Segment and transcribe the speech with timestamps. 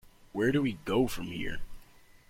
[0.33, 1.59] Where Do We Go from Here?